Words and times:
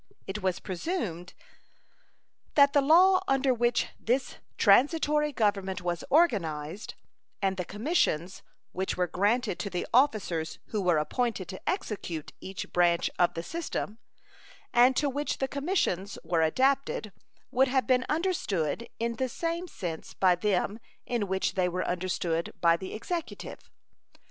It 0.25 0.41
was 0.41 0.57
presumed 0.59 1.35
that 2.55 2.73
the 2.73 2.81
law 2.81 3.21
under 3.27 3.53
which 3.53 3.85
this 3.99 4.37
transitory 4.57 5.31
Government 5.31 5.83
was 5.83 6.03
organized, 6.09 6.95
and 7.39 7.55
the 7.55 7.63
commissions 7.65 8.41
which 8.71 8.97
were 8.97 9.05
granted 9.05 9.59
to 9.59 9.69
the 9.69 9.85
officers 9.93 10.57
who 10.69 10.81
were 10.81 10.97
appointed 10.97 11.47
to 11.49 11.69
execute 11.69 12.31
each 12.41 12.73
branch 12.73 13.11
of 13.19 13.35
the 13.35 13.43
system, 13.43 13.99
and 14.73 14.95
to 14.97 15.07
which 15.07 15.37
the 15.37 15.47
commissions 15.47 16.17
were 16.23 16.41
adapted, 16.41 17.11
would 17.51 17.67
have 17.67 17.85
been 17.85 18.03
understood 18.09 18.89
in 18.97 19.17
the 19.17 19.29
same 19.29 19.67
sense 19.67 20.15
by 20.15 20.33
them 20.33 20.79
in 21.05 21.27
which 21.27 21.53
they 21.53 21.69
were 21.69 21.85
understood 21.85 22.51
by 22.59 22.75
the 22.75 22.95
Executive. 22.95 23.69